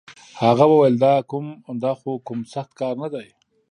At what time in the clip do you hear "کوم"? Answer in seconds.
2.27-2.39